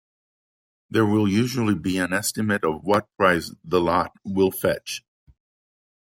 [0.89, 5.03] There will usually be an estimate of what price the lot will fetch.